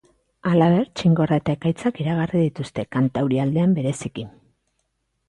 [0.51, 4.25] Halaber, txingorra eta ekaitzak iragarri dituzte, kantaurialdean bereziki.